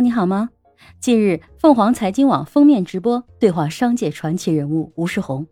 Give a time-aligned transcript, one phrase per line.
[0.00, 0.50] 你好吗？
[1.00, 5.46] 近日，凤凰财经网封面直播对话商界传奇人物吴世红。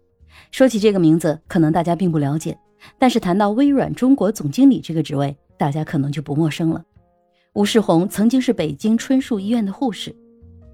[0.51, 2.59] 说起这个名字，可能大家并不了解，
[2.99, 6.85] 但是谈到微软中国总经理这个职位，大家可能就不陌生了。
[7.53, 10.15] 吴世红曾经是北京春树医院的护士，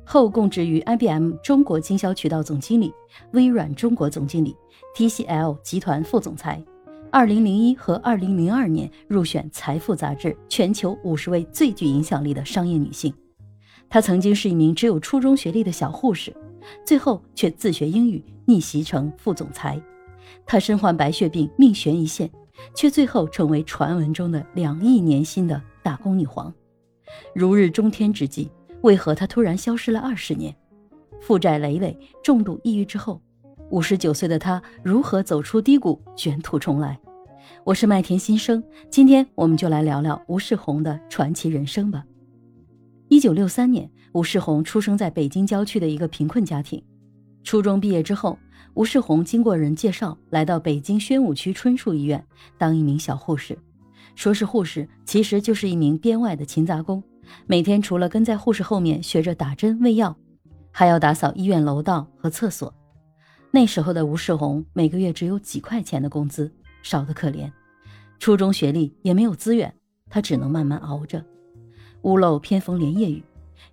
[0.05, 2.93] 后供职于 IBM 中国经销渠道总经理、
[3.33, 4.57] 微软中国总经理、
[4.97, 6.63] TCL 集团副总裁。
[7.11, 13.13] 二零零一和二零零二年入选《财富》杂志全球五十位最具影响力的商业女性。
[13.91, 16.35] 她曾经是一名只有初中学历的小护士，
[16.85, 19.81] 最后却自学英语，逆袭成副总裁。
[20.45, 22.31] 她身患白血病，命悬一线，
[22.75, 26.53] 却最后成为传闻中的两亿年薪的打工女皇。
[27.35, 28.51] 如日中天之际，
[28.83, 30.55] 为何她突然消失了二十年？
[31.21, 33.21] 负债累累，重度抑郁之后。
[33.71, 36.99] 五十九岁的她如何走出低谷，卷土重来？
[37.65, 42.05] 我是麦田新生，今天我们就来聊聊吴世红的传奇人生吧。
[43.19, 46.81] 一九六三年，吴世红出生在北京郊区的一个贫困家庭。
[47.43, 48.39] 初中毕业之后，
[48.75, 52.25] 吴世红经过人介绍，来到北京宣武区春树医院
[52.57, 53.59] 当一名小护士。
[54.15, 57.03] 说是护士，其实就是一名编外的勤杂工，
[57.49, 60.17] 每天除了跟在护士后面学着打针喂药，
[60.71, 62.73] 还要打扫医院楼道和厕所。
[63.51, 66.49] 那时候的吴世红每个月只有几块钱的工资，
[66.85, 67.51] 少得可怜。
[68.21, 69.75] 初中学历也没有资源，
[70.09, 71.25] 他只能慢慢熬着。
[72.03, 73.23] 屋漏偏逢连夜雨。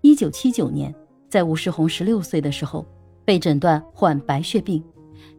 [0.01, 0.93] 一九七九年，
[1.29, 2.85] 在吴世红十六岁的时候，
[3.23, 4.83] 被诊断患白血病。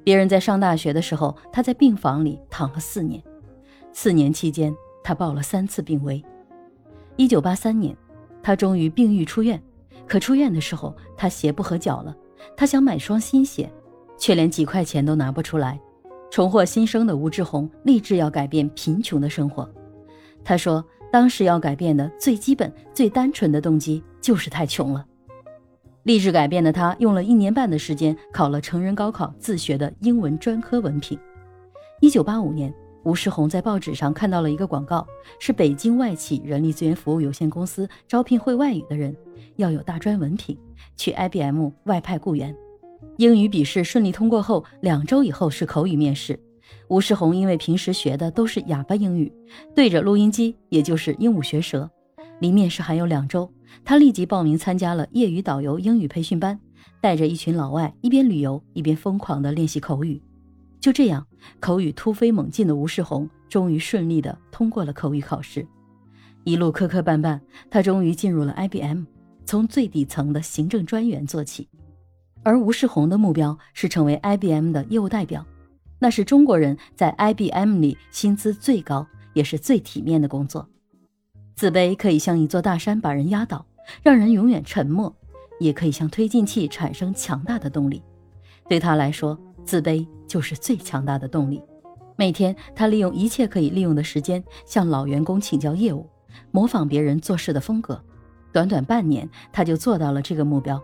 [0.03, 3.23] 别人在上大学的时候，他在病房里躺了四年。
[3.93, 6.23] 四年期间，他报了三次病危。
[7.17, 7.97] 一九八三年，
[8.43, 9.63] 他终于病愈出院。
[10.07, 12.15] 可出院的时候，他鞋不合脚了。
[12.57, 13.71] 他想买双新鞋。
[14.19, 15.79] 却连几块钱都拿不出来。
[16.31, 19.69] 重获新生的吴志红立志要改变贫穷的生活。
[20.43, 25.07] 他说：“当时要改变的最基本、最单纯的动机就是太穷了。”
[26.05, 31.19] 立志改变的他用了一年半的时间考了成人高考自学的英文专科文凭。
[32.01, 32.73] 一九八五年，
[33.03, 35.05] 吴世红在报纸上看到了一个广告，
[35.41, 39.17] 是北京外企人力资源服务有限公司招聘会外语的人，
[39.57, 40.57] 要有大专文凭，
[40.95, 42.55] 去 IBM 外派雇员。
[43.17, 46.39] 英语笔试顺利通过后，两周以后是口语面试。
[46.89, 49.33] 吴世红因为平时学的都是哑巴英语，
[49.75, 51.91] 对着录音机也就是鹦鹉学舌。
[52.41, 53.51] 离面试还有两周，
[53.85, 56.59] 他立即报名参加了业余导游英语培训班，
[57.01, 60.21] 带着一群老外一边旅游一边疯狂地练习口语。
[60.79, 61.27] 就这样，
[61.59, 65.67] 口语突飞猛进的吴世红终于顺利地通过了口语考试。
[66.45, 67.41] 一路磕磕绊绊，
[67.71, 69.03] 他终于进入了 IBM，
[69.45, 71.69] 从最底层的行政专员做起。
[72.45, 75.45] 而吴世红的目标是成为 IBM 的业务代表，
[75.99, 80.69] 那是中国人在 IBM 里薪资最高也是最体面的工作。
[81.55, 83.65] 自卑可以像一座大山把人压倒，
[84.03, 85.11] 让人永远沉默；
[85.59, 88.03] 也可以像推进器产生强大的动力。
[88.69, 91.63] 对他来说，自卑就是最强大的动力。
[92.17, 96.07] 每天，他利用一切可以利用的时间向老员工请教业务，
[96.51, 98.03] 模仿别人做事的风格。
[98.53, 100.83] 短短半年，他就做到了这个目标。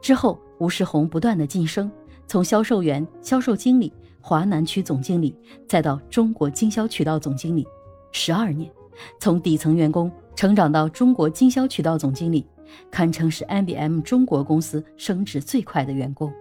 [0.00, 1.90] 之后，吴世红不断的晋升，
[2.26, 5.34] 从销售员、销售经理、华南区总经理，
[5.66, 7.66] 再到中国经销渠道总经理，
[8.12, 8.70] 十二年，
[9.18, 12.46] 从底层员工成长到中国经销渠道总经理，
[12.90, 16.32] 堪称是 IBM 中国公司升职最快的员工。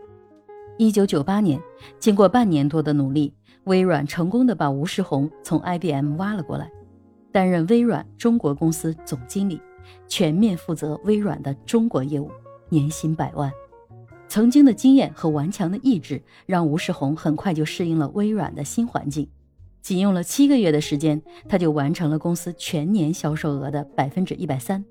[0.78, 1.62] 一九九八年，
[2.00, 3.34] 经过半年多的努力，
[3.66, 6.72] 微软成功的把吴世红从 IBM 挖了过来，
[7.32, 9.62] 担任微软中国公司总经理，
[10.08, 12.30] 全面负责微软的中国业务。
[12.72, 13.52] 年薪百万，
[14.30, 19.28] 曾经的经验和顽强的意志，让吴世红很快就适应了微软的新环境。
[19.82, 24.86] 仅用了七个月的时间，他就完成了公司全年销售额的百分之一百三。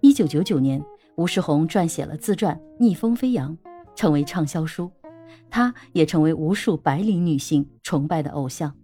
[0.00, 0.82] 一九九九年，
[1.16, 3.54] 吴世红撰写了自传《逆风飞扬》，
[3.94, 4.90] 成为畅销书，
[5.50, 8.74] 他也成为无数白领女性崇拜的偶像。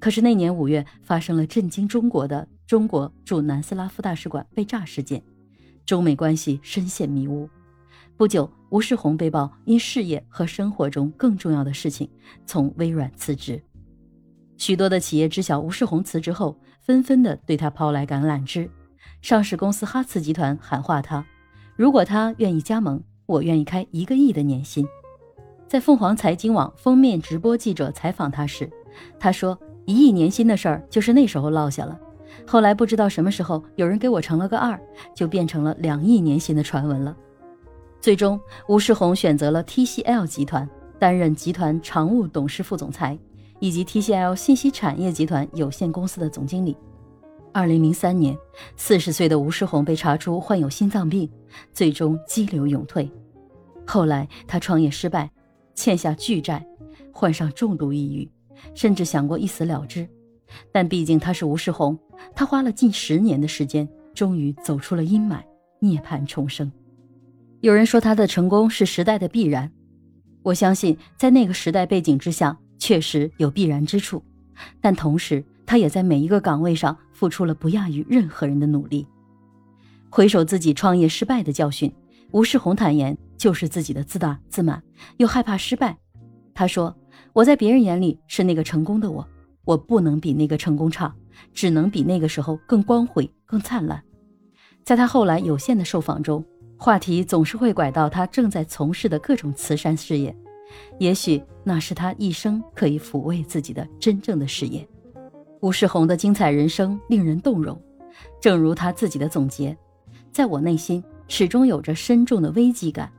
[0.00, 5.22] 可是那年五月，发生了震惊中国的中国驻南斯拉夫大使馆被炸事件。
[5.86, 7.48] 中美关系深陷迷雾。
[8.16, 12.08] 不久，吴世红被曝因事业和生活中更重要的事情，
[12.44, 13.62] 从微软辞职。
[14.56, 18.68] 许多的企业知晓吴世红辞职后，纷纷的对他抛来橄榄枝。
[19.22, 21.24] 上市公司哈茨集团喊话他
[21.76, 24.86] ：“如果他愿意加盟，我愿意开一个亿的年薪。”
[25.68, 28.70] 在凤凰财经网封面直播记者采访他时，
[29.18, 31.98] 他说：“一亿年薪的事儿就是那时候落下了。”
[32.46, 34.80] 后来不知道什么时候有人给我乘了个二，
[35.14, 37.16] 就变成了两亿年薪的传闻了。
[38.06, 43.18] 最终，吴世红选择了 TCL 集团担任集团常务董事副总裁，
[43.58, 46.76] 以及 TCL 信息产业集团有限公司的总经理。
[47.52, 48.38] 二零零三年，
[48.76, 51.28] 四十岁的吴世红被查出患有心脏病，
[51.72, 53.10] 最终激流勇退。
[53.84, 55.28] 后来他创业失败，
[55.74, 56.64] 欠下巨债，
[57.12, 58.30] 患上重度抑郁，
[58.72, 60.08] 甚至想过一死了之。
[60.70, 61.98] 但毕竟他是吴世红，
[62.36, 65.42] 他花了近十年的时间，终于走出了阴霾，
[65.80, 66.70] 涅槃重生。
[67.66, 69.72] 有人说他的成功是时代的必然，
[70.44, 74.22] 我相信在那个时代背景之下，确实有必然之处。
[74.80, 79.04] 但同时，他也在每一个岗位上付出了不亚于任何人的努力。
[80.08, 81.92] 回首自己创业失败的教训，
[82.30, 84.80] 吴世红坦言，就是自己的自大自满，
[85.16, 85.98] 又害怕失败。
[86.54, 86.96] 他说
[87.34, 89.26] ：“我在别人眼里是那个成功的我，
[89.64, 91.12] 我不能比那个成功差，
[91.52, 94.00] 只能比那个时候更光辉、更灿烂。”
[94.86, 96.44] 在他后来有限的受访中，
[96.78, 100.36] 话题总是会拐到他正在从事的各种慈善事业，
[100.98, 104.86] 也许那是他一生可以抚慰自己的真正的事业。
[105.60, 107.80] 吴世红的精彩人生令人动容，
[108.40, 109.76] 正如他自己的总结
[110.30, 113.10] ：“在我内心始终有着深重的危机感，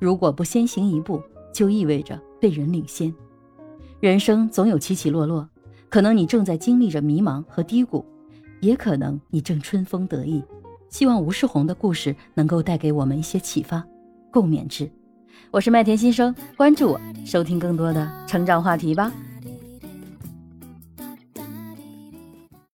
[0.00, 1.22] 如果不先行一步，
[1.52, 3.14] 就意味着被人领先。
[4.00, 5.48] 人生总有起起落落，
[5.88, 8.04] 可能你正在经历着迷茫和低谷，
[8.60, 10.42] 也可能你正春风得意。
[10.94, 13.84] 希望吴世红的故事能够带给我们一些启发，
[14.30, 14.88] 共勉之。
[15.50, 19.12] 我是麦田新生，关注我，收听更多的成长话题吧。